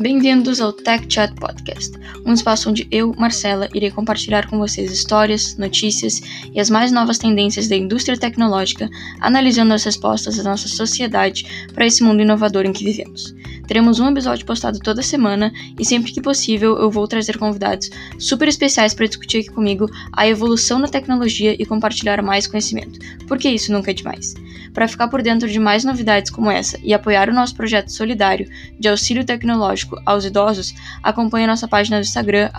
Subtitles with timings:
[0.00, 5.56] Bem-vindos ao Tech Chat Podcast, um espaço onde eu, Marcela, irei compartilhar com vocês histórias,
[5.56, 6.22] notícias
[6.54, 8.88] e as mais novas tendências da indústria tecnológica,
[9.18, 13.34] analisando as respostas da nossa sociedade para esse mundo inovador em que vivemos.
[13.68, 18.48] Teremos um episódio postado toda semana e sempre que possível eu vou trazer convidados super
[18.48, 23.70] especiais para discutir aqui comigo a evolução da tecnologia e compartilhar mais conhecimento, porque isso
[23.70, 24.34] nunca é demais.
[24.72, 28.48] Para ficar por dentro de mais novidades como essa e apoiar o nosso projeto solidário
[28.80, 32.50] de auxílio tecnológico aos idosos, acompanhe nossa página do Instagram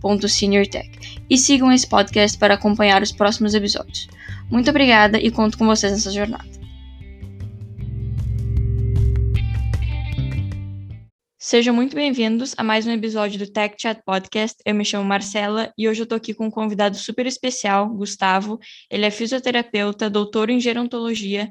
[0.00, 4.08] sos.seniortech e sigam esse podcast para acompanhar os próximos episódios.
[4.48, 6.57] Muito obrigada e conto com vocês nessa jornada.
[11.48, 14.58] Sejam muito bem-vindos a mais um episódio do Tech Chat Podcast.
[14.66, 18.60] Eu me chamo Marcela e hoje eu estou aqui com um convidado super especial, Gustavo.
[18.90, 21.50] Ele é fisioterapeuta, doutor em gerontologia,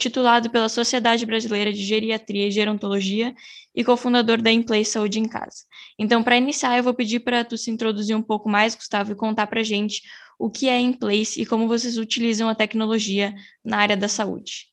[0.00, 3.32] titulado pela Sociedade Brasileira de Geriatria e Gerontologia
[3.72, 5.58] e cofundador da Inplay Saúde em Casa.
[5.96, 9.14] Então, para iniciar, eu vou pedir para tu se introduzir um pouco mais, Gustavo, e
[9.14, 10.02] contar para a gente
[10.40, 13.32] o que é Inplace e como vocês utilizam a tecnologia
[13.64, 14.66] na área da saúde.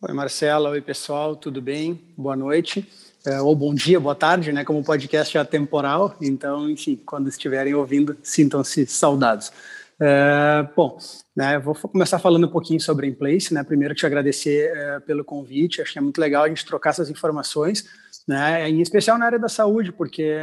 [0.00, 0.70] Oi, Marcela.
[0.70, 1.36] Oi, pessoal.
[1.36, 2.00] Tudo bem?
[2.16, 3.09] Boa noite
[3.42, 4.64] ou bom dia, boa tarde, né?
[4.64, 9.52] Como o podcast é atemporal, então, enfim, quando estiverem ouvindo, sintam-se saudados.
[10.00, 10.96] É, bom,
[11.36, 13.62] né, vou começar falando um pouquinho sobre a Inplace, né?
[13.62, 17.10] Primeiro te agradecer é, pelo convite, acho que é muito legal a gente trocar essas
[17.10, 17.84] informações,
[18.26, 18.68] né?
[18.68, 20.34] Em especial na área da saúde, porque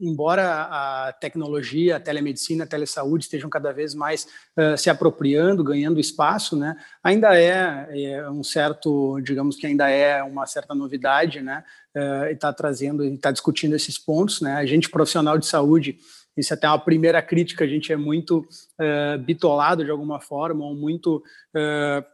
[0.00, 6.00] embora a tecnologia, a telemedicina, a telesaúde estejam cada vez mais uh, se apropriando, ganhando
[6.00, 6.76] espaço, né?
[7.02, 11.64] Ainda é, é, um certo, digamos que ainda é uma certa novidade, né?
[11.94, 14.54] Uh, e está trazendo, está discutindo esses pontos, né?
[14.54, 15.98] A gente profissional de saúde
[16.36, 20.64] isso é até uma primeira crítica, a gente é muito uh, bitolado de alguma forma,
[20.64, 21.22] ou muito
[21.54, 22.04] uh,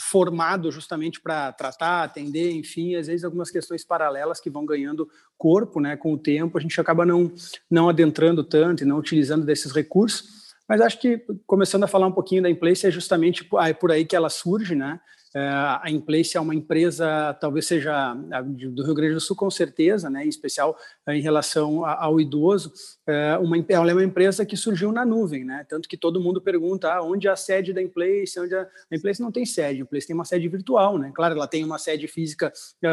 [0.00, 5.80] formado justamente para tratar, atender, enfim, às vezes algumas questões paralelas que vão ganhando corpo
[5.80, 7.30] né, com o tempo, a gente acaba não,
[7.70, 12.12] não adentrando tanto e não utilizando desses recursos, mas acho que, começando a falar um
[12.12, 13.48] pouquinho da Inplace, é justamente
[13.78, 15.00] por aí que ela surge, né?
[15.34, 18.14] É, a Inplace é uma empresa, talvez seja
[18.72, 20.76] do Rio Grande do Sul, com certeza, né, em especial
[21.06, 22.72] é, em relação ao idoso.
[23.06, 26.40] É, uma, ela é uma empresa que surgiu na nuvem, né, tanto que todo mundo
[26.40, 29.82] pergunta ah, onde é a sede da Inplace, onde a, a não tem sede, a
[29.82, 30.98] Inplace tem uma sede virtual.
[30.98, 31.12] Né?
[31.14, 32.52] Claro, ela tem uma sede física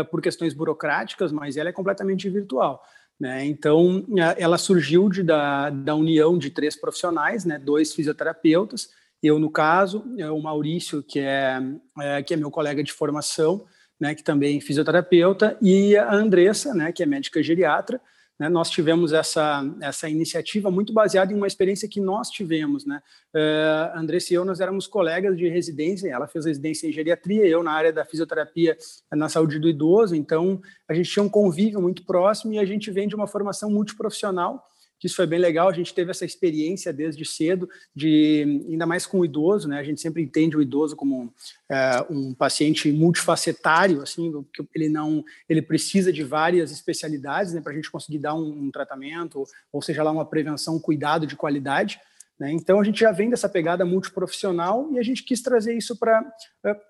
[0.10, 2.84] por questões burocráticas, mas ela é completamente virtual.
[3.20, 3.46] Né?
[3.46, 4.06] Então,
[4.38, 7.58] ela surgiu de, da, da união de três profissionais, né?
[7.58, 8.90] dois fisioterapeutas,
[9.24, 11.62] eu, no caso, é o Maurício, que é,
[12.00, 13.66] é, que é meu colega de formação,
[14.00, 18.02] né, que também é fisioterapeuta, e a Andressa, né, que é médica geriatra.
[18.38, 22.86] Né, nós tivemos essa, essa iniciativa muito baseada em uma experiência que nós tivemos.
[22.86, 23.02] Né?
[23.34, 27.64] Uh, Andressa e eu, nós éramos colegas de residência, ela fez residência em geriatria, eu
[27.64, 28.76] na área da fisioterapia
[29.12, 32.92] na saúde do idoso, então a gente tinha um convívio muito próximo e a gente
[32.92, 34.68] vem de uma formação multiprofissional,
[35.04, 35.68] que isso foi bem legal.
[35.68, 39.78] A gente teve essa experiência desde cedo, de ainda mais com o idoso, né?
[39.78, 41.34] A gente sempre entende o idoso como
[41.70, 47.74] é, um paciente multifacetário, assim, que ele não, ele precisa de várias especialidades, né, para
[47.74, 49.44] a gente conseguir dar um, um tratamento,
[49.74, 52.00] ou seja lá uma prevenção, um cuidado de qualidade.
[52.40, 52.54] Né?
[52.54, 56.24] Então, a gente já vem dessa pegada multiprofissional e a gente quis trazer isso para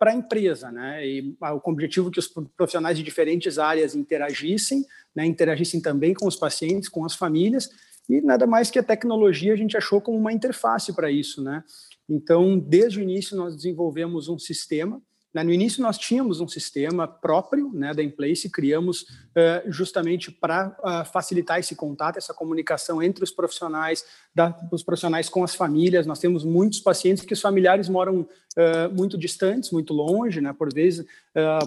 [0.02, 1.03] a empresa, né?
[1.06, 4.85] E o objetivo que os profissionais de diferentes áreas interagissem,
[5.16, 5.25] né?
[5.25, 7.72] interagissem também com os pacientes, com as famílias,
[8.09, 11.64] e nada mais que a tecnologia a gente achou como uma interface para isso, né?
[12.09, 15.02] Então, desde o início nós desenvolvemos um sistema.
[15.34, 15.41] Né?
[15.41, 21.12] No início nós tínhamos um sistema próprio, né, da Inplace, criamos uh, justamente para uh,
[21.12, 26.06] facilitar esse contato, essa comunicação entre os profissionais, da, os profissionais com as famílias.
[26.06, 30.53] Nós temos muitos pacientes que os familiares moram uh, muito distantes, muito longe, né?
[30.53, 31.06] Por vezes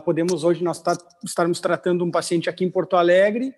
[0.04, 3.52] podemos hoje nós tá, estarmos tratando um paciente aqui em Porto Alegre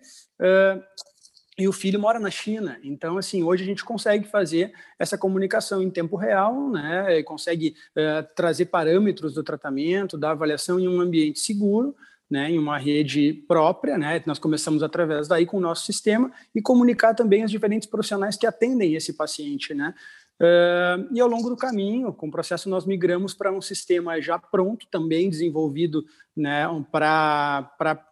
[1.59, 2.79] e o filho mora na China.
[2.81, 7.21] Então, assim, hoje a gente consegue fazer essa comunicação em tempo real, né?
[7.23, 11.93] consegue uh, trazer parâmetros do tratamento, da avaliação em um ambiente seguro,
[12.31, 12.49] né?
[12.49, 13.97] em uma rede própria.
[13.97, 14.23] Né?
[14.25, 18.47] Nós começamos através daí com o nosso sistema e comunicar também os diferentes profissionais que
[18.47, 19.73] atendem esse paciente.
[19.73, 19.93] Né?
[20.41, 24.39] Uh, e ao longo do caminho, com o processo, nós migramos para um sistema já
[24.39, 26.05] pronto, também desenvolvido
[26.35, 27.69] né, para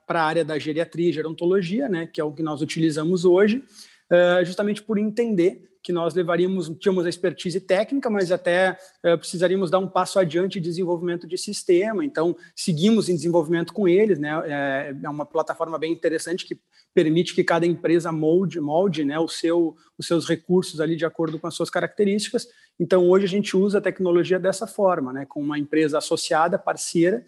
[0.10, 3.64] a área da geriatria e gerontologia, né, que é o que nós utilizamos hoje,
[4.12, 9.72] uh, justamente por entender que nós levaríamos, tínhamos a expertise técnica, mas até uh, precisaríamos
[9.72, 12.04] dar um passo adiante de desenvolvimento de sistema.
[12.04, 14.32] Então, seguimos em desenvolvimento com eles, né?
[14.46, 16.60] É, é uma plataforma bem interessante que
[16.94, 21.40] permite que cada empresa molde, molde né, o seu, os seus recursos ali de acordo
[21.40, 22.50] com as suas características.
[22.78, 27.24] Então, hoje a gente usa a tecnologia dessa forma, né, com uma empresa associada, parceira,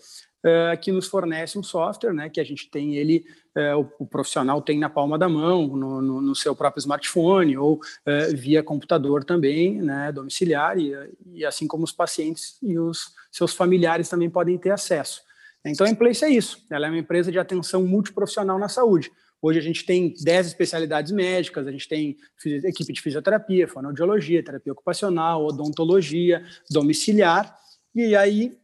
[0.45, 3.23] uh, que nos fornece um software, né, que a gente tem ele,
[3.59, 7.57] uh, o, o, profissional tem na palma da mão, no, no, no seu próprio smartphone
[7.57, 10.93] ou uh, via computador também, né, domiciliar, e,
[11.33, 15.21] e, assim como os pacientes e os seus familiares também podem ter acesso.
[15.65, 19.11] Então, a Emplace é isso, ela é uma empresa de atenção multiprofissional na saúde.
[19.41, 24.73] Hoje a gente tem 10 especialidades médicas, a gente tem equipe de fisioterapia, fonoaudiologia, terapia
[24.73, 27.57] ocupacional, odontologia, domiciliar,
[27.95, 28.57] e aí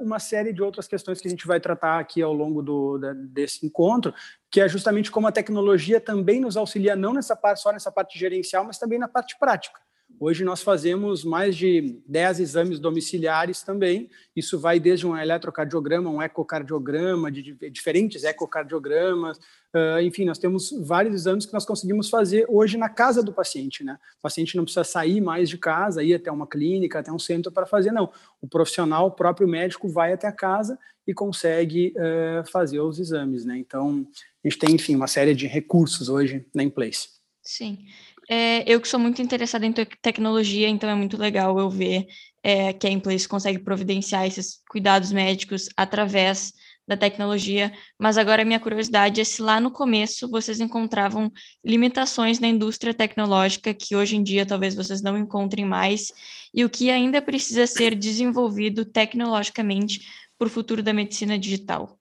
[0.00, 3.64] uma série de outras questões que a gente vai tratar aqui ao longo do, desse
[3.64, 4.14] encontro,
[4.50, 8.18] que é justamente como a tecnologia também nos auxilia, não nessa parte, só nessa parte
[8.18, 9.85] gerencial, mas também na parte prática.
[10.18, 14.08] Hoje nós fazemos mais de 10 exames domiciliares também.
[14.34, 19.36] Isso vai desde um eletrocardiograma, um ecocardiograma, de diferentes ecocardiogramas.
[19.74, 23.84] Uh, enfim, nós temos vários exames que nós conseguimos fazer hoje na casa do paciente.
[23.84, 23.98] Né?
[24.18, 27.52] O paciente não precisa sair mais de casa, ir até uma clínica, até um centro
[27.52, 28.10] para fazer, não.
[28.40, 33.44] O profissional, o próprio médico, vai até a casa e consegue uh, fazer os exames.
[33.44, 33.58] Né?
[33.58, 34.06] Então,
[34.42, 37.16] a gente tem, enfim, uma série de recursos hoje na Inplace.
[37.42, 37.86] Sim.
[38.28, 42.06] É, eu que sou muito interessada em te tecnologia, então é muito legal eu ver
[42.42, 46.52] é, que a Emplace consegue providenciar esses cuidados médicos através
[46.86, 51.32] da tecnologia, mas agora minha curiosidade é se lá no começo vocês encontravam
[51.64, 56.12] limitações na indústria tecnológica que hoje em dia talvez vocês não encontrem mais,
[56.54, 60.00] e o que ainda precisa ser desenvolvido tecnologicamente
[60.38, 61.98] para o futuro da medicina digital.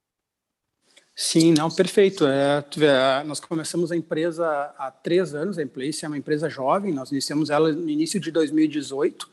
[1.15, 2.25] Sim, não, perfeito.
[2.27, 2.87] É, vê,
[3.25, 4.45] nós começamos a empresa
[4.77, 8.29] há três anos, a Emplace é uma empresa jovem, nós iniciamos ela no início de
[8.31, 9.29] 2018,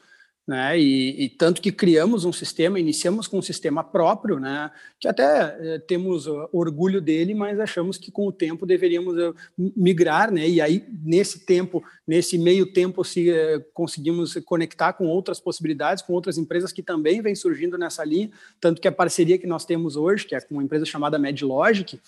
[0.47, 0.77] né?
[0.79, 4.71] E, e, tanto que criamos um sistema, iniciamos com um sistema próprio, né?
[4.99, 9.35] Que até eh, temos uh, orgulho dele, mas achamos que com o tempo deveríamos uh,
[9.57, 10.49] migrar, né?
[10.49, 16.13] E aí nesse tempo, nesse meio tempo, se uh, conseguimos conectar com outras possibilidades, com
[16.13, 18.31] outras empresas que também vêm surgindo nessa linha,
[18.61, 22.01] tanto que a parceria que nós temos hoje, que é com uma empresa chamada MedLogic,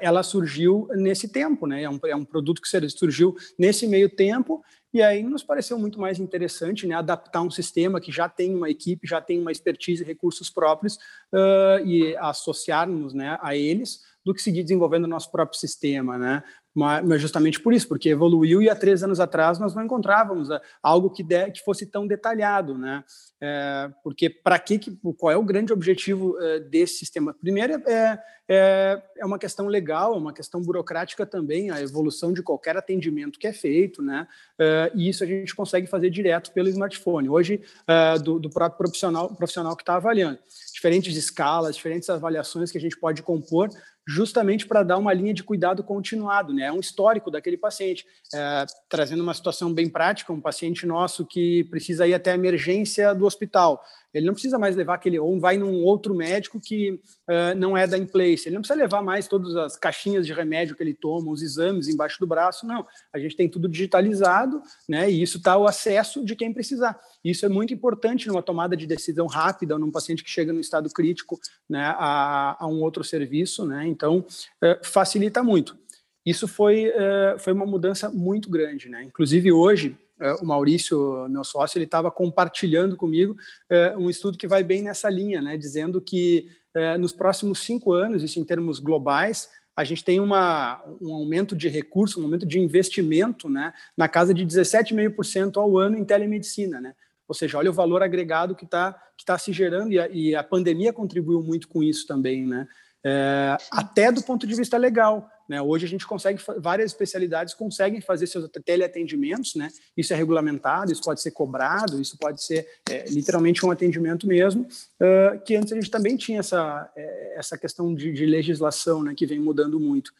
[0.00, 1.82] ela surgiu nesse tempo, né?
[1.82, 4.64] É um, é um produto que surgiu nesse meio tempo
[4.96, 8.70] e aí nos pareceu muito mais interessante né, adaptar um sistema que já tem uma
[8.70, 10.94] equipe, já tem uma expertise e recursos próprios
[11.34, 16.42] uh, e associarmos né, a eles do que seguir desenvolvendo o nosso próprio sistema, né?
[16.76, 20.60] Mas justamente por isso, porque evoluiu e há três anos atrás nós não encontrávamos ah,
[20.82, 23.02] algo que, de, que fosse tão detalhado, né?
[23.40, 24.78] É, porque para que,
[25.16, 27.32] qual é o grande objetivo é, desse sistema?
[27.32, 32.42] Primeiro é, é, é, uma questão legal, é uma questão burocrática também, a evolução de
[32.42, 34.28] qualquer atendimento que é feito, né?
[34.58, 37.30] É, e isso a gente consegue fazer direto pelo smartphone.
[37.30, 40.38] Hoje, é, do, do próprio profissional, profissional que está avaliando
[40.74, 43.70] diferentes escalas, diferentes avaliações que a gente pode compor
[44.06, 46.66] justamente para dar uma linha de cuidado continuado, né?
[46.66, 48.06] É um histórico daquele paciente.
[48.32, 53.14] É, trazendo uma situação bem prática, um paciente nosso que precisa ir até a emergência
[53.14, 53.82] do hospital.
[54.16, 56.92] Ele não precisa mais levar aquele, ou vai num outro médico que
[57.28, 58.48] uh, não é da Inplace.
[58.48, 61.86] Ele não precisa levar mais todas as caixinhas de remédio que ele toma, os exames
[61.86, 62.86] embaixo do braço, não.
[63.12, 65.10] A gente tem tudo digitalizado, né?
[65.10, 66.98] E isso está ao acesso de quem precisar.
[67.22, 70.88] Isso é muito importante numa tomada de decisão rápida, num paciente que chega no estado
[70.88, 73.86] crítico, né, a, a um outro serviço, né?
[73.86, 75.76] Então, uh, facilita muito.
[76.24, 79.02] Isso foi, uh, foi uma mudança muito grande, né?
[79.04, 79.96] Inclusive hoje
[80.40, 83.36] o Maurício, meu sócio, ele estava compartilhando comigo
[83.68, 87.92] é, um estudo que vai bem nessa linha, né, dizendo que é, nos próximos cinco
[87.92, 92.46] anos, isso em termos globais, a gente tem uma, um aumento de recursos, um aumento
[92.46, 96.80] de investimento né, na casa de 17,5% ao ano em telemedicina.
[96.80, 96.94] Né?
[97.28, 100.34] Ou seja, olha o valor agregado que está que tá se gerando e a, e
[100.34, 102.46] a pandemia contribuiu muito com isso também.
[102.46, 102.66] Né?
[103.04, 105.28] É, até do ponto de vista legal.
[105.48, 105.62] Né?
[105.62, 109.68] Hoje a gente consegue, várias especialidades conseguem fazer seus teleatendimentos, né?
[109.96, 114.62] isso é regulamentado, isso pode ser cobrado, isso pode ser é, literalmente um atendimento mesmo,
[114.62, 119.14] uh, que antes a gente também tinha essa, é, essa questão de, de, legislação né?
[119.16, 120.12] que vem mudando muito.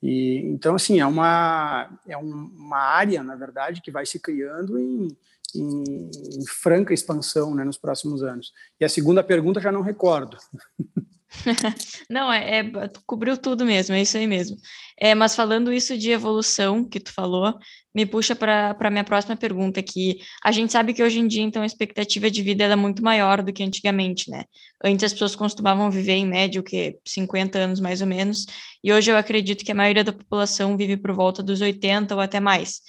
[0.00, 5.08] E, então, assim, é uma, é uma área, na verdade, que vai se criando em,
[5.56, 8.52] em, em franca expansão né, nos próximos anos.
[8.80, 10.38] E a segunda pergunta já não recordo.
[12.08, 12.72] Não, é, é,
[13.06, 14.56] cobriu tudo mesmo, é isso aí mesmo.
[14.98, 17.54] É, mas falando isso de evolução que tu falou,
[17.94, 21.42] me puxa para a minha próxima pergunta, que a gente sabe que hoje em dia,
[21.42, 24.44] então, a expectativa de vida é muito maior do que antigamente, né?
[24.82, 28.46] Antes as pessoas costumavam viver em média, o que, 50 anos mais ou menos,
[28.82, 32.20] e hoje eu acredito que a maioria da população vive por volta dos 80 ou
[32.20, 32.80] até mais.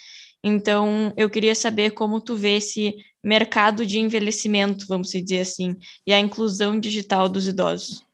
[0.44, 5.76] Então, eu queria saber como tu vê esse mercado de envelhecimento, vamos dizer assim,
[6.08, 8.09] e a inclusão digital dos idosos.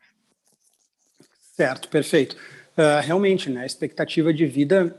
[1.56, 2.36] Certo, perfeito.
[2.78, 4.96] Uh, realmente, né, a expectativa de vida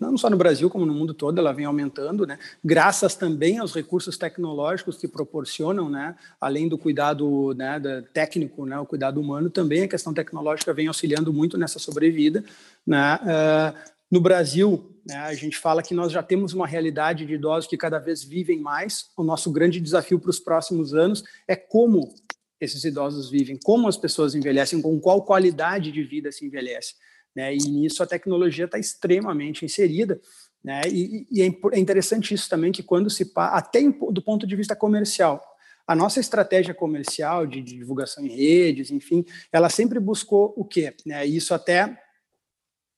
[0.00, 2.38] não só no Brasil, como no mundo todo, ela vem aumentando, né?
[2.64, 6.14] graças também aos recursos tecnológicos que proporcionam, né?
[6.40, 7.80] além do cuidado né,
[8.12, 12.42] técnico, né, o cuidado humano, também a questão tecnológica vem auxiliando muito nessa sobrevida.
[12.86, 13.18] Né?
[13.22, 17.68] Uh, no Brasil, né, a gente fala que nós já temos uma realidade de idosos
[17.68, 19.06] que cada vez vivem mais.
[19.16, 22.14] O nosso grande desafio para os próximos anos é como
[22.64, 26.94] esses idosos vivem, como as pessoas envelhecem, com qual qualidade de vida se envelhece.
[27.34, 27.54] Né?
[27.54, 30.20] E nisso a tecnologia está extremamente inserida.
[30.62, 30.82] Né?
[30.86, 34.76] E, e, é, é interessante isso também, que quando se até do ponto de vista
[34.76, 35.42] comercial,
[35.86, 40.94] a nossa estratégia comercial de, de divulgação em redes, enfim, ela sempre buscou o quê?
[41.04, 41.26] Né?
[41.26, 41.98] Isso até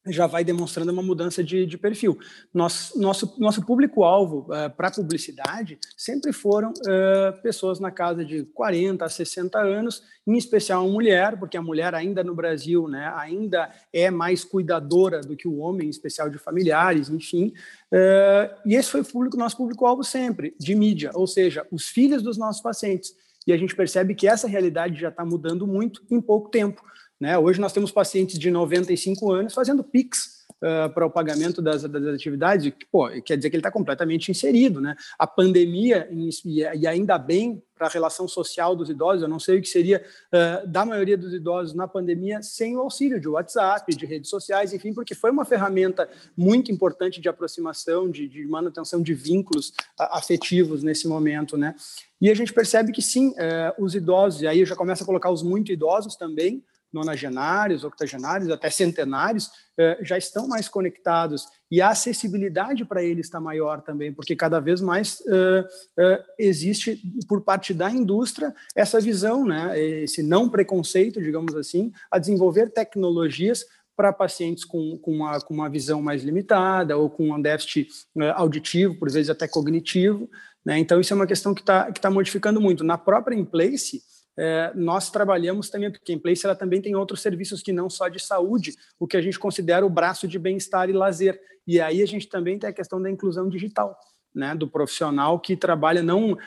[0.06, 2.18] já vai demonstrando uma mudança de, de perfil.
[2.52, 9.04] Nosso, nosso, nosso público-alvo uh, para publicidade sempre foram uh, pessoas na casa de 40
[9.04, 13.70] a 60 anos, em especial a mulher, porque a mulher ainda no Brasil né, ainda
[13.92, 17.52] é mais cuidadora do que o homem, em especial de familiares, enfim.
[17.90, 22.22] Uh, e esse foi o público, nosso público-alvo sempre, de mídia, ou seja, os filhos
[22.22, 23.14] dos nossos pacientes.
[23.46, 26.82] E a gente percebe que essa realidade já está mudando muito em pouco tempo.
[27.20, 27.38] Né?
[27.38, 32.06] Hoje nós temos pacientes de 95 anos fazendo PIX uh, para o pagamento das, das
[32.06, 34.80] atividades, que, pô, quer dizer que ele está completamente inserido.
[34.80, 34.96] Né?
[35.18, 39.62] A pandemia, e ainda bem para a relação social dos idosos, eu não sei o
[39.62, 44.06] que seria uh, da maioria dos idosos na pandemia sem o auxílio de WhatsApp, de
[44.06, 49.14] redes sociais, enfim, porque foi uma ferramenta muito importante de aproximação, de, de manutenção de
[49.14, 49.68] vínculos
[50.00, 51.56] uh, afetivos nesse momento.
[51.56, 51.74] Né?
[52.20, 53.34] E a gente percebe que sim,
[53.76, 56.64] os idosos, e aí eu já começo a colocar os muito idosos também,
[56.94, 63.40] nonagenários, octogenários, até centenários, eh, já estão mais conectados e a acessibilidade para eles está
[63.40, 65.60] maior também, porque cada vez mais uh,
[66.00, 72.18] uh, existe por parte da indústria essa visão, né, esse não preconceito, digamos assim, a
[72.18, 73.64] desenvolver tecnologias
[73.96, 77.88] para pacientes com, com, uma, com uma visão mais limitada ou com um déficit
[78.34, 80.28] auditivo, por vezes até cognitivo.
[80.64, 80.78] Né?
[80.78, 82.82] Então, isso é uma questão que está que tá modificando muito.
[82.82, 84.02] Na própria Inplace,
[84.36, 88.08] é, nós trabalhamos também, porque a Place ela também tem outros serviços que não só
[88.08, 91.40] de saúde, o que a gente considera o braço de bem-estar e lazer.
[91.66, 93.98] E aí a gente também tem a questão da inclusão digital
[94.34, 96.38] né, do profissional que trabalha não uh,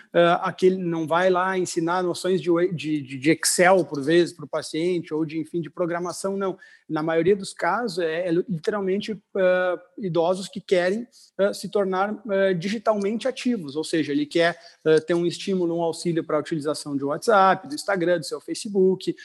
[0.41, 5.13] aquele não vai lá ensinar noções de, de, de Excel por vezes para o paciente
[5.13, 6.57] ou de enfim de programação não.
[6.89, 11.07] Na maioria dos casos é, é literalmente uh, idosos que querem
[11.39, 12.15] uh, se tornar
[12.57, 13.75] digitalmente ativos.
[13.75, 14.57] Ou seja ele quer
[15.05, 19.15] ter um estímulo um auxílio para a utilização de WhatsApp do Instagram do seu Facebook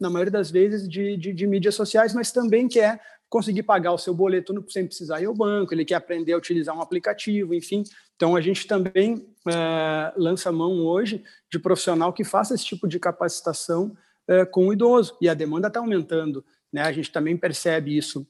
[0.00, 3.00] na maioria das vezes de, de, de mídias sociais mas também quer
[3.32, 6.76] conseguir pagar o seu boleto sem precisar ir ao banco, ele quer aprender a utilizar
[6.76, 7.82] um aplicativo, enfim.
[8.14, 13.00] Então, a gente também é, lança mão hoje de profissional que faça esse tipo de
[13.00, 13.96] capacitação
[14.28, 16.44] é, com o idoso, e a demanda está aumentando.
[16.70, 16.82] Né?
[16.82, 18.26] A gente também percebe isso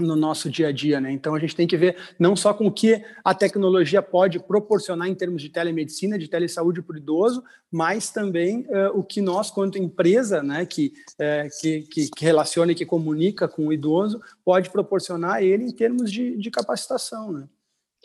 [0.00, 1.10] no nosso dia a dia, né?
[1.12, 5.08] Então a gente tem que ver não só com o que a tecnologia pode proporcionar
[5.08, 9.50] em termos de telemedicina, de telesaúde para o idoso, mas também uh, o que nós,
[9.50, 14.20] quanto empresa, né, que, uh, que, que, que, relaciona e que comunica com o idoso,
[14.44, 17.48] pode proporcionar a ele em termos de, de capacitação, né?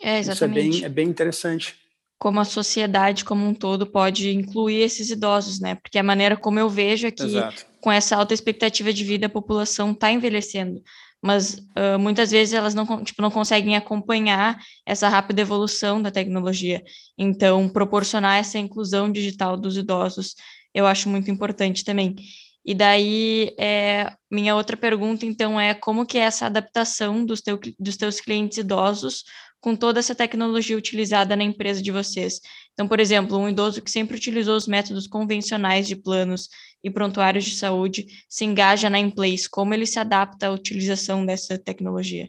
[0.00, 0.68] É, exatamente.
[0.68, 1.76] Isso é bem, é bem interessante.
[2.18, 5.74] Como a sociedade como um todo pode incluir esses idosos, né?
[5.74, 7.66] Porque a maneira como eu vejo é que, Exato.
[7.80, 10.82] com essa alta expectativa de vida, a população está envelhecendo
[11.22, 16.82] mas uh, muitas vezes elas não, tipo, não conseguem acompanhar essa rápida evolução da tecnologia.
[17.18, 20.34] Então, proporcionar essa inclusão digital dos idosos
[20.76, 22.14] eu acho muito importante também.
[22.62, 27.58] E daí, é, minha outra pergunta, então, é como que é essa adaptação dos, teu,
[27.78, 29.24] dos teus clientes idosos
[29.60, 32.40] com toda essa tecnologia utilizada na empresa de vocês?
[32.72, 36.48] Então, por exemplo, um idoso que sempre utilizou os métodos convencionais de planos
[36.82, 41.58] e prontuários de saúde se engaja na Emplace, como ele se adapta à utilização dessa
[41.58, 42.28] tecnologia?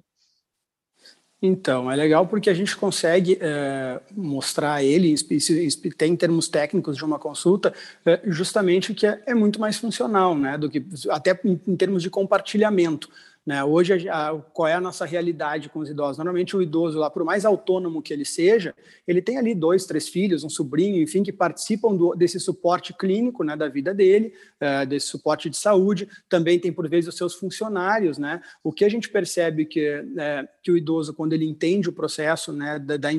[1.39, 5.13] Então, é legal porque a gente consegue é, mostrar a ele,
[5.95, 10.35] tem em termos técnicos de uma consulta, é, justamente que é, é, muito mais funcional,
[10.35, 13.07] né, do que até em, em termos de compartilhamento.
[13.47, 13.63] Né?
[13.63, 16.17] Hoje, a, a, qual é a nossa realidade com os idosos?
[16.17, 18.75] Normalmente, o idoso, lá, por mais autônomo que ele seja,
[19.07, 23.45] ele tem ali dois, três filhos, um sobrinho, enfim, que participam do, desse suporte clínico
[23.45, 26.09] né, da vida dele, uh, desse suporte de saúde.
[26.27, 28.17] Também tem, por vezes, os seus funcionários.
[28.17, 28.41] Né?
[28.61, 32.51] O que a gente percebe que, é, que o idoso, quando ele entende o processo
[32.51, 33.09] né, da, da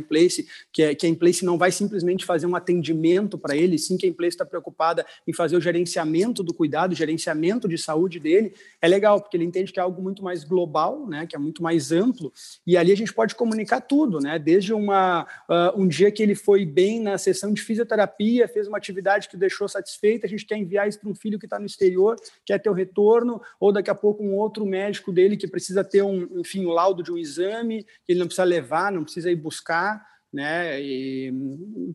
[0.71, 4.05] que, é, que a Inplace não vai simplesmente fazer um atendimento para ele, sim que
[4.05, 8.89] a Inplace está preocupada em fazer o gerenciamento do cuidado, gerenciamento de saúde dele, é
[8.89, 11.63] legal, porque ele entende que é algo muito muito mais global, né, que é muito
[11.63, 12.33] mais amplo,
[12.67, 16.35] e ali a gente pode comunicar tudo, né, desde uma, uh, um dia que ele
[16.35, 20.45] foi bem na sessão de fisioterapia, fez uma atividade que o deixou satisfeito, a gente
[20.45, 23.73] quer enviar isso para um filho que está no exterior, quer ter o retorno, ou
[23.73, 27.03] daqui a pouco um outro médico dele que precisa ter um, enfim, o um laudo
[27.03, 30.81] de um exame, que ele não precisa levar, não precisa ir buscar, né?
[30.81, 31.33] E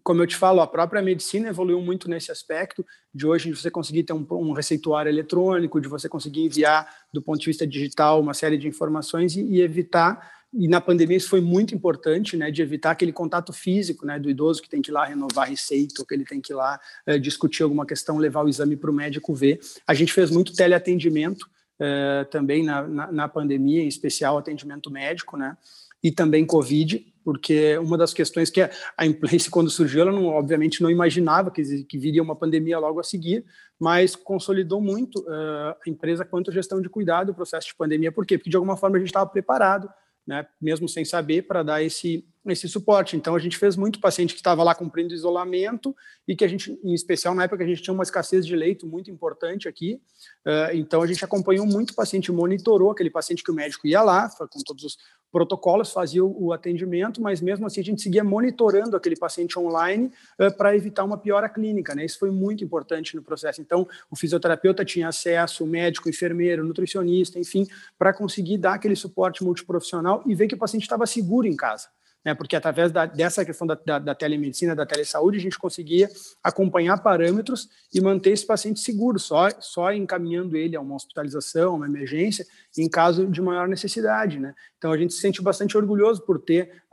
[0.04, 4.04] como eu te falo, a própria medicina evoluiu muito nesse aspecto de hoje você conseguir
[4.04, 8.34] ter um, um receituário eletrônico, de você conseguir enviar do ponto de vista digital uma
[8.34, 12.62] série de informações e, e evitar e na pandemia isso foi muito importante, né, de
[12.62, 16.14] evitar aquele contato físico, né, do idoso que tem que ir lá renovar receita, que
[16.14, 19.34] ele tem que ir lá é, discutir alguma questão, levar o exame para o médico
[19.34, 19.60] ver.
[19.88, 21.50] A gente fez muito teleatendimento
[21.80, 25.58] é, também na, na, na, pandemia, em especial atendimento médico, né,
[26.04, 30.84] e também Covid, porque uma das questões que a imprensa, quando surgiu, ela não, obviamente
[30.84, 33.46] não imaginava que, que viria uma pandemia logo a seguir,
[33.80, 38.12] mas consolidou muito uh, a empresa quanto à gestão de cuidado do processo de pandemia.
[38.12, 38.38] Por quê?
[38.38, 39.90] Porque, de alguma forma, a gente estava preparado,
[40.28, 43.16] né, mesmo sem saber, para dar esse, esse suporte.
[43.16, 45.96] Então, a gente fez muito paciente que estava lá cumprindo isolamento
[46.28, 48.86] e que a gente, em especial na época, a gente tinha uma escassez de leito
[48.86, 50.02] muito importante aqui.
[50.46, 54.30] Uh, então, a gente acompanhou muito paciente, monitorou aquele paciente que o médico ia lá,
[54.30, 54.98] com todos os
[55.32, 60.12] protocolos, fazia o, o atendimento, mas mesmo assim a gente seguia monitorando aquele paciente online
[60.40, 61.96] uh, para evitar uma piora clínica.
[61.96, 62.06] Né?
[62.06, 63.62] Isso foi muito importante no processo.
[63.62, 67.66] Então, o fisioterapeuta tinha acesso, o médico, o enfermeiro, o nutricionista, enfim,
[67.98, 71.88] para conseguir dar aquele suporte multiprofissional e ver que o paciente estava seguro em casa
[72.24, 76.10] né, porque através da, dessa questão da, da, da, telemedicina, da telesaúde, a gente conseguia
[76.42, 81.86] acompanhar parâmetros e manter esse paciente seguro, só, só encaminhando ele a uma hospitalização, uma
[81.86, 82.46] emergência,
[82.78, 84.40] em caso de maior necessidade.
[84.40, 84.54] Né?
[84.78, 86.84] Então, a gente se sente bastante orgulhoso por ter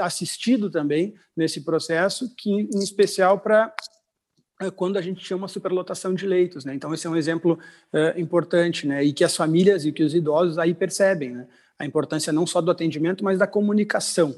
[0.00, 3.74] assistido também nesse processo, que em especial para
[4.60, 6.74] eh, quando a gente tinha uma superlotação de leitos, né?
[6.74, 7.58] Então esse é um exemplo
[7.92, 9.02] uh, importante, né?
[9.02, 11.48] E que as famílias e que os idosos aí percebem, né?
[11.78, 14.34] A importância não só do atendimento, mas da comunicação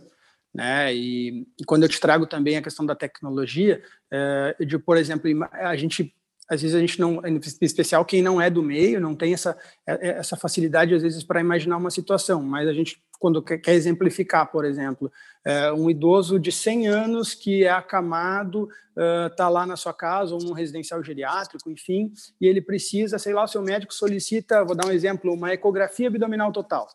[0.56, 0.94] né?
[0.94, 5.76] E, e, quando eu te trago também a questão da tecnologia, é, por exemplo, a
[5.76, 6.14] gente
[6.48, 9.58] às vezes a gente não, em especial quem não é do meio, não tem essa,
[9.84, 13.72] é, é, essa facilidade às vezes para imaginar uma situação, mas a gente quando quer
[13.72, 15.10] exemplificar, por exemplo,
[15.44, 18.68] é, um idoso de 100 anos que é acamado,
[19.30, 23.32] está uh, lá na sua casa ou num residencial geriátrico, enfim, e ele precisa, sei
[23.32, 26.86] lá, o seu médico solicita, vou dar um exemplo, uma ecografia abdominal total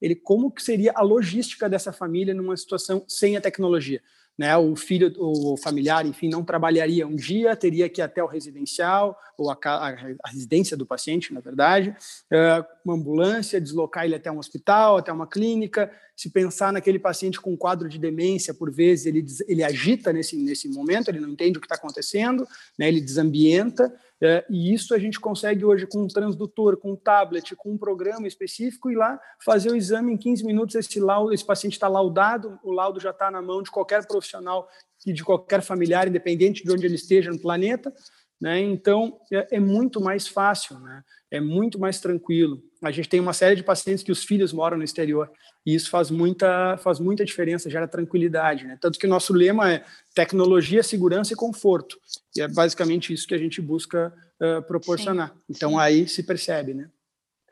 [0.00, 4.00] ele como que seria a logística dessa família numa situação sem a tecnologia
[4.38, 4.56] né?
[4.56, 9.18] O filho, o familiar, enfim, não trabalharia um dia, teria que ir até o residencial
[9.36, 14.30] ou a, a, a residência do paciente, na verdade, uh, uma ambulância, deslocar ele até
[14.30, 15.90] um hospital, até uma clínica.
[16.14, 20.68] Se pensar naquele paciente com quadro de demência, por vezes ele, ele agita nesse, nesse
[20.68, 22.46] momento, ele não entende o que está acontecendo,
[22.78, 22.86] né?
[22.86, 23.92] Ele desambienta.
[24.20, 27.78] É, e isso a gente consegue hoje com um transdutor, com um tablet, com um
[27.78, 30.74] programa específico, ir lá fazer o exame em 15 minutos.
[30.74, 34.68] Esse, laudo, esse paciente está laudado, o laudo já está na mão de qualquer profissional
[35.06, 37.94] e de qualquer familiar, independente de onde ele esteja no planeta.
[38.40, 38.60] Né?
[38.60, 41.02] Então, é, é, muito mais fácil, né?
[41.30, 42.62] é muito mais tranquilo.
[42.82, 45.30] A gente tem uma série de pacientes que os filhos moram no exterior
[45.66, 48.64] e isso faz muita, faz muita diferença, gera tranquilidade.
[48.64, 48.78] Né?
[48.80, 51.98] Tanto que o nosso lema é tecnologia, segurança e conforto.
[52.36, 55.30] E é basicamente isso que a gente busca uh, proporcionar.
[55.30, 55.78] Sim, então, sim.
[55.78, 56.88] aí se percebe, né?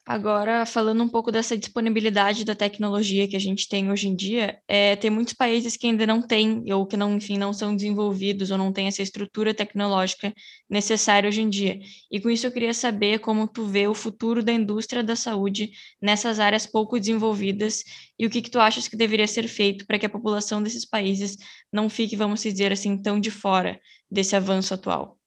[0.09, 4.57] Agora, falando um pouco dessa disponibilidade da tecnologia que a gente tem hoje em dia,
[4.69, 8.53] é, tem muitos países que ainda não têm, ou que não, enfim, não são desenvolvidos,
[8.53, 10.33] ou não têm essa estrutura tecnológica
[10.71, 11.81] necessária hoje em dia.
[12.09, 15.73] E com isso eu queria saber como tu vê o futuro da indústria da saúde
[16.01, 17.83] nessas áreas pouco desenvolvidas
[18.17, 20.85] e o que, que tu achas que deveria ser feito para que a população desses
[20.85, 21.37] países
[21.73, 25.19] não fique, vamos dizer assim, tão de fora desse avanço atual.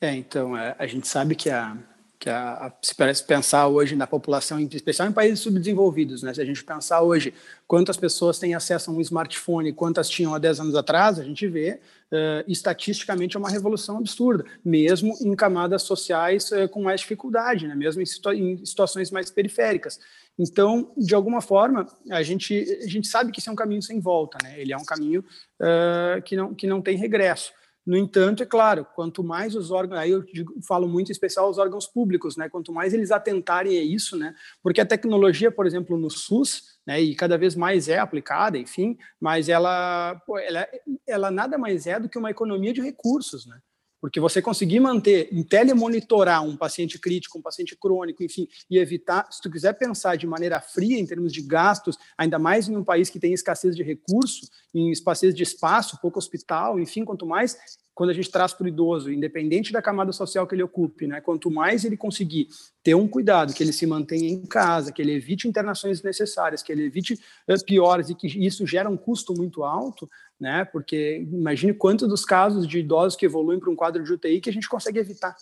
[0.00, 1.78] É, então, é, a gente sabe que a
[2.18, 6.34] que a, a, se pensar hoje na população, em especial em países subdesenvolvidos, né?
[6.34, 7.32] Se a gente pensar hoje
[7.66, 11.46] quantas pessoas têm acesso a um smartphone, quantas tinham há 10 anos atrás, a gente
[11.46, 11.80] vê
[12.12, 17.74] uh, estatisticamente é uma revolução absurda, mesmo em camadas sociais uh, com mais dificuldade, né?
[17.76, 20.00] Mesmo em, situa em, situações mais periféricas.
[20.36, 24.00] Então, de alguma forma, a gente a gente sabe que esse é um caminho sem
[24.00, 24.60] volta, né?
[24.60, 25.24] Ele é um caminho
[25.60, 27.52] uh, que não que não tem regresso.
[27.86, 31.48] No entanto, é claro, quanto mais os órgãos, aí eu digo, falo muito em especial
[31.48, 32.48] os órgãos públicos, né?
[32.48, 34.34] Quanto mais eles atentarem a isso, né?
[34.62, 37.00] Porque a tecnologia, por exemplo, no SUS, né?
[37.00, 40.68] E cada vez mais é aplicada, enfim, mas ela, pô, ela,
[41.06, 43.58] ela nada mais é do que uma economia de recursos, né?
[44.00, 49.26] Porque você conseguir manter, em telemonitorar um paciente crítico, um paciente crônico, enfim, e evitar,
[49.30, 52.84] se tu quiser pensar de maneira fria em termos de gastos, ainda mais em um
[52.84, 57.56] país que tem escassez de recursos, em escassez de espaço, pouco hospital, enfim, quanto mais
[57.98, 61.20] quando a gente traz para o idoso, independente da camada social que ele ocupe, né,
[61.20, 62.46] quanto mais ele conseguir
[62.80, 66.70] ter um cuidado, que ele se mantenha em casa, que ele evite internações necessárias, que
[66.70, 70.08] ele evite uh, piores e que isso gera um custo muito alto,
[70.40, 74.40] né, porque imagine quantos dos casos de idosos que evoluem para um quadro de UTI
[74.40, 75.36] que a gente consegue evitar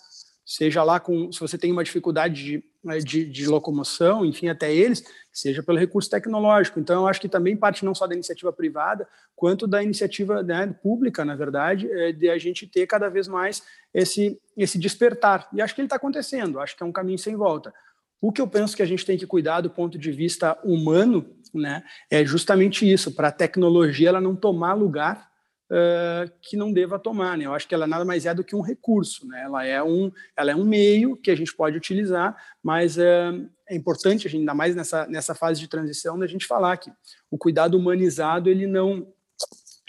[0.47, 4.73] seja lá com, se você tem uma dificuldade de, né, de, de, locomoção, enfim, até
[4.73, 6.79] eles, seja pelo recurso tecnológico.
[6.79, 9.05] Então, eu acho que também parte não só da iniciativa privada,
[9.35, 13.61] quanto da iniciativa né, pública, na verdade, é de a gente ter cada vez mais
[13.93, 15.49] esse, esse despertar.
[15.51, 17.73] E acho que ele está acontecendo, acho que é um caminho sem volta.
[18.21, 21.29] O que eu penso que a gente tem que cuidar do ponto de vista humano,
[21.53, 25.29] né, é justamente isso, para a tecnologia ela não tomar lugar
[25.71, 27.37] uh, que não deva tomar.
[27.37, 27.45] Né?
[27.45, 29.27] Eu acho que ela nada mais é do que um recurso.
[29.27, 29.43] Né?
[29.43, 33.75] Ela, é um, ela é um meio que a gente pode utilizar, mas uh, é
[33.75, 36.91] importante, ainda mais nessa, nessa fase de transição, da gente falar que
[37.29, 39.07] o cuidado humanizado ele não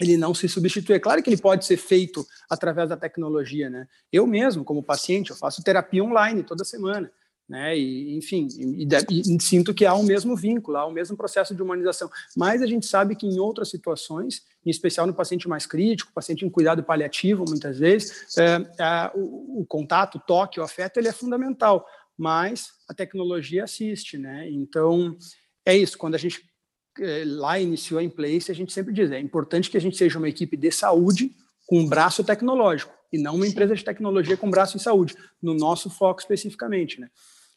[0.01, 0.95] ele não se substitui.
[0.95, 3.85] É claro que ele pode ser feito através da tecnologia, né?
[4.09, 7.11] Eu mesmo, como paciente, eu faço terapia online toda semana
[7.49, 7.75] né?
[7.75, 11.55] E, enfim, e, e, e, sinto que há o mesmo vínculo, há o mesmo processo
[11.55, 12.09] de humanização.
[12.37, 16.45] Mas a gente sabe que em outras situações, em especial no paciente mais crítico, paciente
[16.45, 18.43] em cuidado paliativo, muitas vezes, é,
[18.77, 21.85] é, o, o, contato, o toque, o afeto, ele é fundamental.
[22.15, 24.47] Mas a tecnologia assiste, né?
[24.51, 25.17] Então
[25.65, 25.97] é isso.
[25.97, 26.43] Quando a gente
[26.99, 30.19] é, lá iniciou a Place, a gente sempre diz, é importante que a gente seja
[30.19, 31.31] uma equipe de saúde
[31.65, 35.53] com um braço tecnológico e não uma empresa de tecnologia com braço em saúde, no
[35.55, 37.09] nosso foco especificamente, né?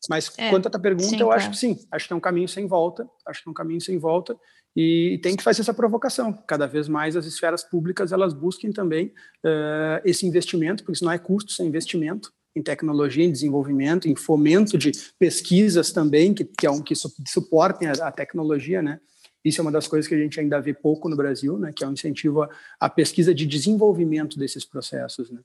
[0.08, 2.20] Mas é, quanto à tua pergunta, sim, eu acho que sim, acho que é um
[2.20, 4.36] caminho sem volta, acho que é um caminho sem volta
[4.74, 6.32] e tem que fazer essa provocação.
[6.46, 9.06] Cada vez mais as esferas públicas elas busquem também
[9.44, 14.08] uh, esse investimento, porque isso não é custo, isso é investimento em tecnologia, em desenvolvimento,
[14.08, 19.00] em fomento de pesquisas também que, que, é um, que suportem a, a tecnologia, né?
[19.44, 21.72] Isso é uma das coisas que a gente ainda vê pouco no Brasil, né?
[21.74, 25.40] Que é um incentivo à, à pesquisa de desenvolvimento desses processos, né?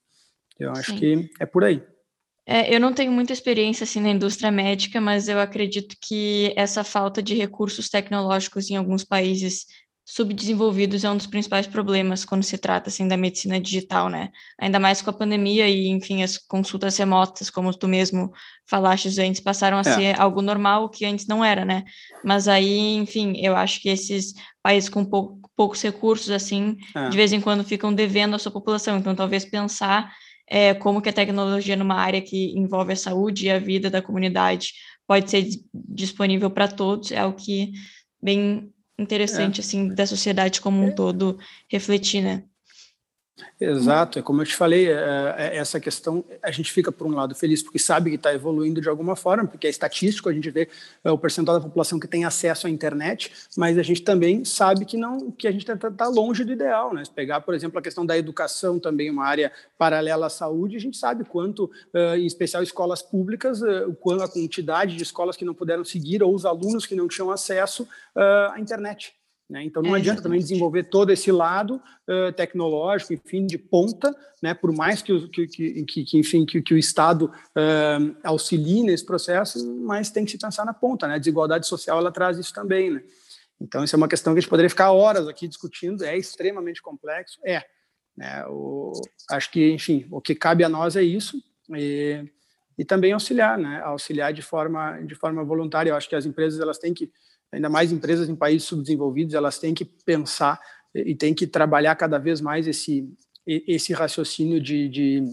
[0.59, 0.97] Eu acho Sim.
[0.97, 1.81] que é por aí.
[2.49, 6.81] É, eu não tenho muita experiência assim na indústria médica, mas eu acredito que essa
[6.81, 9.65] falta de recursos tecnológicos em alguns países
[10.05, 14.29] subdesenvolvidos é um dos principais problemas quando se trata assim da medicina digital, né?
[14.57, 18.31] Ainda mais com a pandemia e, enfim, as consultas remotas, como tu mesmo
[18.65, 19.83] falaste antes, passaram a é.
[19.83, 21.83] ser algo normal que antes não era, né?
[22.23, 24.33] Mas aí, enfim, eu acho que esses
[24.63, 27.09] países com pou poucos recursos assim, é.
[27.09, 28.97] de vez em quando ficam devendo à sua população.
[28.97, 30.09] Então, talvez pensar
[30.47, 34.01] é, como que a tecnologia numa área que envolve a saúde e a vida da
[34.01, 34.73] comunidade
[35.05, 37.71] pode ser disponível para todos, é o que
[38.21, 39.63] bem interessante, é.
[39.63, 40.91] assim, da sociedade como um é.
[40.91, 41.37] todo
[41.69, 42.43] refletir, né?
[43.59, 47.11] Exato, é como eu te falei, é, é, essa questão, a gente fica, por um
[47.11, 50.49] lado, feliz porque sabe que está evoluindo de alguma forma, porque é estatístico, a gente
[50.49, 50.67] vê
[51.03, 54.85] é, o percentual da população que tem acesso à internet, mas a gente também sabe
[54.85, 56.93] que não que a gente está tá longe do ideal.
[56.93, 57.03] Né?
[57.03, 60.79] Se pegar, por exemplo, a questão da educação, também uma área paralela à saúde, a
[60.79, 61.69] gente sabe quanto,
[62.15, 66.85] em especial escolas públicas, a quantidade de escolas que não puderam seguir ou os alunos
[66.85, 69.13] que não tinham acesso à internet.
[69.49, 69.63] Né?
[69.63, 74.53] Então, não é, adianta também desenvolver todo esse lado uh, tecnológico, enfim, de ponta, né?
[74.53, 79.05] por mais que, o, que, que, que, enfim, que, que o Estado uh, auxilie nesse
[79.05, 81.07] processo, mas tem que se pensar na ponta.
[81.07, 81.15] Né?
[81.15, 82.91] A desigualdade social ela traz isso também.
[82.91, 83.03] Né?
[83.59, 86.81] Então, isso é uma questão que a gente poderia ficar horas aqui discutindo, é extremamente
[86.81, 87.63] complexo, é.
[88.17, 88.45] Né?
[88.47, 88.91] O,
[89.29, 91.41] acho que, enfim, o que cabe a nós é isso,
[91.73, 92.25] e,
[92.77, 93.79] e também auxiliar, né?
[93.81, 95.91] auxiliar de forma, de forma voluntária.
[95.91, 97.09] Eu acho que as empresas elas têm que
[97.51, 100.59] ainda mais empresas em países subdesenvolvidos, elas têm que pensar
[100.93, 103.07] e têm que trabalhar cada vez mais esse,
[103.45, 105.23] esse raciocínio de, de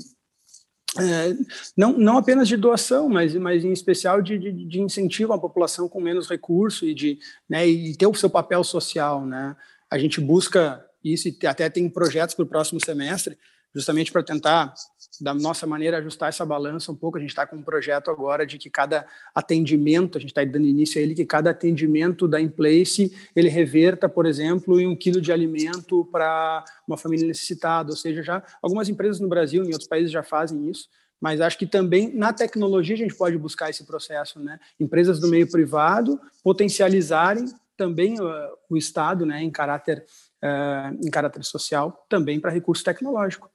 [0.99, 1.35] é,
[1.77, 5.89] não, não apenas de doação, mas, mas em especial de, de, de incentivo à população
[5.89, 9.27] com menos recurso e de né, e ter o seu papel social.
[9.27, 9.57] Né?
[9.91, 13.37] A gente busca isso e até tem projetos para o próximo semestre
[13.75, 14.73] justamente para tentar,
[15.21, 17.19] da nossa maneira, ajustar essa balança um pouco.
[17.19, 20.67] A gente está com um projeto agora de que cada atendimento, a gente está dando
[20.67, 25.21] início a ele, que cada atendimento da Inplace, ele reverta, por exemplo, em um quilo
[25.21, 27.91] de alimento para uma família necessitada.
[27.91, 30.89] Ou seja, já algumas empresas no Brasil, em outros países já fazem isso,
[31.21, 34.59] mas acho que também na tecnologia a gente pode buscar esse processo, né?
[34.79, 38.27] Empresas do meio privado potencializarem também uh,
[38.71, 40.05] o Estado, né, em caráter
[40.45, 43.51] uh, em caráter social, também para recurso tecnológico.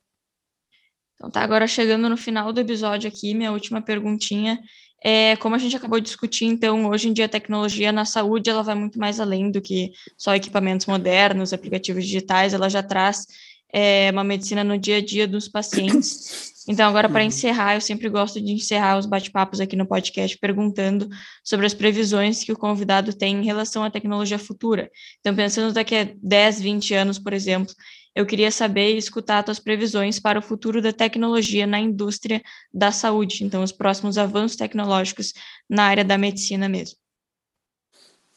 [1.19, 4.58] Então tá agora chegando no final do episódio aqui, minha última perguntinha
[5.03, 8.49] é, como a gente acabou de discutir, então, hoje em dia a tecnologia na saúde,
[8.49, 13.25] ela vai muito mais além do que só equipamentos modernos, aplicativos digitais, ela já traz
[13.71, 16.49] é uma medicina no dia a dia dos pacientes.
[16.67, 17.27] Então, agora, para uhum.
[17.27, 21.10] encerrar, eu sempre gosto de encerrar os bate-papos aqui no podcast perguntando
[21.43, 24.88] sobre as previsões que o convidado tem em relação à tecnologia futura.
[25.19, 27.73] Então, pensando daqui a 10, 20 anos, por exemplo,
[28.15, 32.41] eu queria saber e escutar tuas previsões para o futuro da tecnologia na indústria
[32.74, 35.34] da saúde, então, os próximos avanços tecnológicos
[35.69, 36.98] na área da medicina mesmo.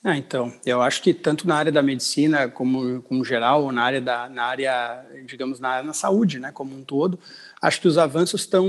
[0.04, 3.84] Ah, então, eu acho que tanto na área da medicina como, como geral, ou na
[3.84, 7.16] área da, na área, digamos, na, na saúde, né, como um todo,
[7.60, 8.66] acho que os avanços estão,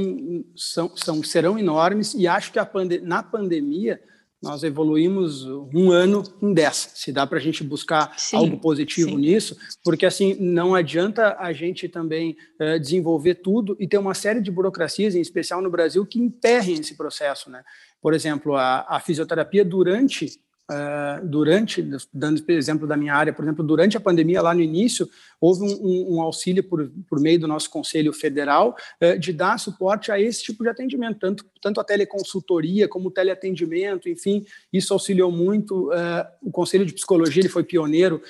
[0.56, 4.00] são, são, serão enormes e acho que pande na pandemia
[4.44, 6.92] nós evoluímos um ano em dez.
[6.96, 9.18] Se dá para a gente buscar sim, algo positivo sim.
[9.18, 14.42] nisso, porque assim não adianta a gente também uh, desenvolver tudo e ter uma série
[14.42, 17.64] de burocracias, em especial no Brasil, que emperrem esse processo, né?
[18.02, 20.42] Por exemplo, a, a fisioterapia durante
[20.74, 25.08] Uh, durante, dando exemplo da minha área, por exemplo, durante a pandemia, lá no início,
[25.40, 29.60] houve um, um, um auxílio por, por meio do nosso Conselho Federal uh, de dar
[29.60, 34.94] suporte a esse tipo de atendimento, tanto, tanto a teleconsultoria como o teleatendimento, enfim, isso
[34.94, 35.92] auxiliou muito.
[35.92, 38.22] Uh, o Conselho de Psicologia ele foi pioneiro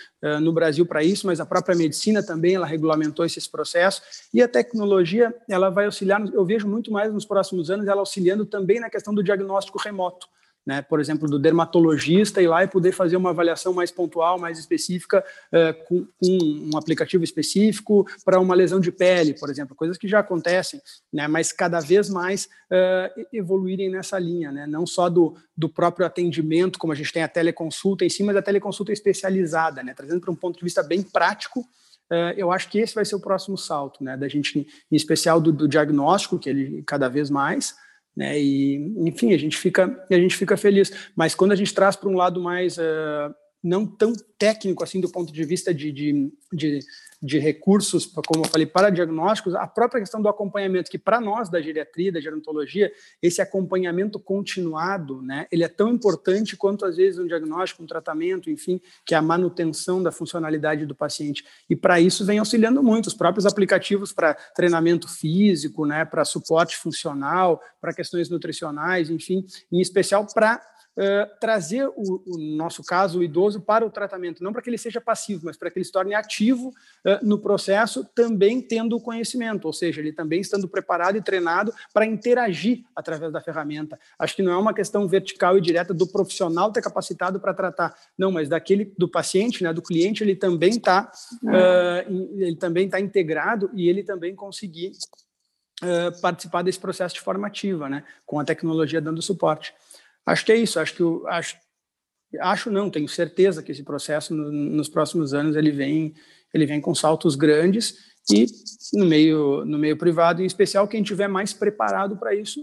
[0.42, 4.02] no Brasil para isso, mas a própria medicina também ela regulamentou esses processos
[4.34, 6.24] e a tecnologia ela vai auxiliar.
[6.34, 10.28] Eu vejo muito mais nos próximos anos ela auxiliando também na questão do diagnóstico remoto
[10.66, 14.58] né, por exemplo, do dermatologista ir lá e poder fazer uma avaliação mais pontual, mais
[14.58, 19.98] específica, uh, com, com, um aplicativo específico para uma lesão de pele, por exemplo, coisas
[19.98, 25.10] que já acontecem, né, mas cada vez mais uh, evoluírem nessa linha, né, não só
[25.10, 28.94] do, do próprio atendimento, como a gente tem a teleconsulta em si, mas a teleconsulta
[28.94, 32.96] especializada, né, trazendo para um ponto de vista bem prático, uh, eu acho que esse
[32.96, 36.84] vai ser o próximo salto, né, da gente, em especial do, do diagnóstico, que ele
[36.84, 37.76] cada vez mais,
[38.16, 38.40] né?
[38.40, 38.76] E
[39.08, 40.92] enfim, a gente fica a gente fica feliz.
[41.16, 45.10] Mas quando a gente traz para um lado mais uh, não tão técnico assim do
[45.10, 46.80] ponto de vista de, de, de,
[47.22, 51.50] de, recursos, como eu falei, para diagnósticos, a própria questão do acompanhamento, que para nós
[51.50, 57.18] da geriatria, da gerontologia, esse acompanhamento continuado, né, ele é tão importante quanto às vezes
[57.20, 61.46] um diagnóstico, um tratamento, enfim, que é a manutenção da funcionalidade do paciente.
[61.70, 66.76] E para isso vem auxiliando muito os próprios aplicativos para treinamento físico, né, para suporte
[66.76, 70.62] funcional, para questões nutricionais, enfim, em especial para
[70.96, 74.78] Uh, trazer o, o, nosso caso, o idoso, para o tratamento, não para que ele
[74.78, 79.02] seja passivo, mas para que ele se torne ativo uh, no processo, também tendo o
[79.02, 84.00] conhecimento, ou seja, ele também estando preparado e treinado para interagir através da ferramenta.
[84.20, 87.96] Acho que não é uma questão vertical e direta do profissional ter capacitado para tratar,
[88.16, 91.12] não, mas daquele do paciente, né, do cliente, ele também está
[91.44, 94.92] uh, ele também está integrado e ele também conseguir
[96.22, 99.74] participar desse processo de forma ativa, né, com a tecnologia dando suporte.
[100.26, 100.80] Acho que é isso.
[100.80, 101.58] Acho que acho,
[102.40, 106.14] acho não, tenho certeza que esse processo no, nos próximos anos ele vem,
[106.54, 107.96] ele vem com saltos grandes
[108.32, 108.46] e
[108.94, 112.62] no meio, no meio privado, em especial quem tiver mais preparado para isso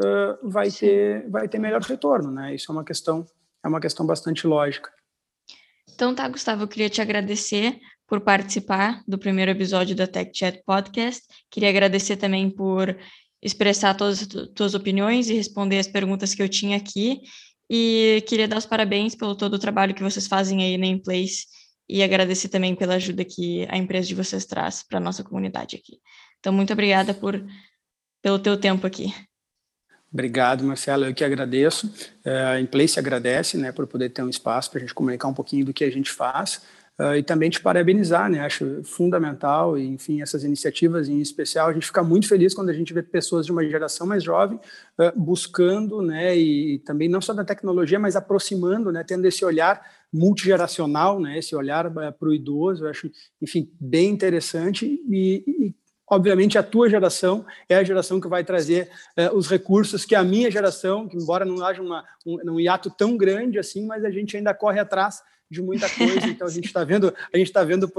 [0.00, 2.54] uh, vai ter, vai ter melhor retorno, né?
[2.54, 3.26] Isso é uma questão,
[3.64, 4.90] é uma questão bastante lógica.
[5.94, 10.62] Então tá, Gustavo, eu queria te agradecer por participar do primeiro episódio da Tech Chat
[10.64, 11.26] Podcast.
[11.50, 12.96] Queria agradecer também por
[13.42, 17.20] expressar todas as tuas opiniões e responder as perguntas que eu tinha aqui.
[17.70, 21.46] E queria dar os parabéns pelo todo o trabalho que vocês fazem aí na Inplace
[21.88, 25.76] e agradecer também pela ajuda que a empresa de vocês traz para a nossa comunidade
[25.76, 25.98] aqui.
[26.38, 27.44] Então, muito obrigada por,
[28.22, 29.12] pelo teu tempo aqui.
[30.12, 31.04] Obrigado, Marcelo.
[31.04, 31.92] Eu que agradeço.
[32.24, 35.34] É, a Inplace agradece né, por poder ter um espaço para a gente comunicar um
[35.34, 36.62] pouquinho do que a gente faz.
[37.00, 38.40] Uh, e também te parabenizar, né?
[38.40, 41.68] Acho fundamental, enfim, essas iniciativas em especial.
[41.68, 44.58] A gente fica muito feliz quando a gente vê pessoas de uma geração mais jovem
[44.98, 46.36] uh, buscando, né?
[46.36, 49.04] E, e, também não só da tecnologia, mas aproximando, né?
[49.06, 49.80] Tendo esse olhar
[50.12, 51.38] multigeracional, né?
[51.38, 52.84] Esse olhar uh, para o idoso.
[52.84, 53.08] Eu acho,
[53.40, 55.74] enfim, bem interessante e, e
[56.10, 58.90] obviamente a tua geração é a geração que vai trazer
[59.32, 63.16] os recursos que a minha geração, que embora não haja uma, um, um hiato tão
[63.16, 66.26] grande assim, mas a gente ainda corre atrás de muita coisa.
[66.26, 67.90] Então a gente está vendo, a gente está vendo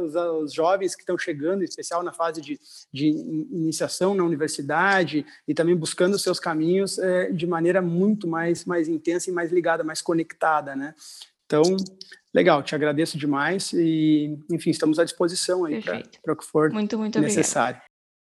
[0.00, 2.58] os, os, jovens que estão chegando, em especial na fase de,
[2.92, 8.88] de iniciação na universidade e também buscando seus caminhos é, de maneira muito mais mais
[8.88, 10.94] intensa e mais ligada, mais conectada, né?
[11.46, 11.62] Então,
[12.38, 15.82] legal, te agradeço demais e, enfim, estamos à disposição aí
[16.22, 17.80] para o que for muito, muito necessário.